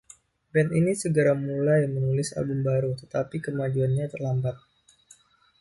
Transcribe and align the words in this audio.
Band 0.51 0.69
ini 0.79 0.93
segera 1.03 1.33
mulai 1.45 1.81
menulis 1.93 2.29
album 2.39 2.59
baru, 2.69 2.91
tetapi 3.01 3.35
kemajuannya 3.45 4.05
lambat. 4.23 4.57